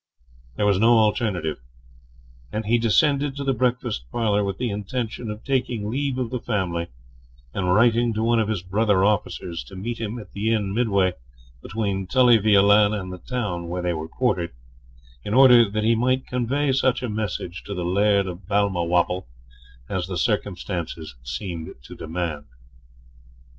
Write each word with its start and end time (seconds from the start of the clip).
There 0.55 0.65
was 0.65 0.79
no 0.79 0.97
alternative; 0.97 1.59
and 2.51 2.65
he 2.65 2.79
descended 2.79 3.35
to 3.35 3.43
the 3.43 3.53
breakfast 3.53 4.09
parlour 4.11 4.43
with 4.43 4.57
the 4.57 4.71
intention 4.71 5.29
of 5.29 5.43
taking 5.43 5.91
leave 5.91 6.17
of 6.17 6.31
the 6.31 6.39
family, 6.39 6.87
and 7.53 7.75
writing 7.75 8.11
to 8.15 8.23
one 8.23 8.39
of 8.39 8.47
his 8.47 8.63
brother 8.63 9.05
officers 9.05 9.63
to 9.65 9.75
meet 9.75 9.99
him 9.99 10.17
at 10.17 10.33
the 10.33 10.51
inn 10.51 10.73
midway 10.73 11.13
between 11.61 12.07
Tully 12.07 12.39
Veolan 12.39 12.95
and 12.95 13.13
the 13.13 13.19
town 13.19 13.67
where 13.67 13.83
they 13.83 13.93
were 13.93 14.07
quartered, 14.09 14.53
in 15.23 15.35
order 15.35 15.69
that 15.69 15.83
he 15.83 15.93
might 15.93 16.25
convey 16.25 16.71
such 16.71 17.03
a 17.03 17.07
message 17.07 17.63
to 17.65 17.75
the 17.75 17.85
Laird 17.85 18.25
of 18.25 18.47
Balmawhapple 18.47 19.27
as 19.87 20.07
the 20.07 20.17
circumstances 20.17 21.13
seemed 21.21 21.75
to 21.83 21.95
demand. 21.95 22.45